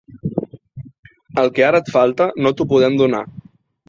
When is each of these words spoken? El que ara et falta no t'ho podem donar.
El 1.43 1.51
que 1.57 1.67
ara 1.67 1.81
et 1.85 1.91
falta 1.97 2.27
no 2.47 2.53
t'ho 2.57 2.67
podem 2.73 2.97
donar. 3.03 3.21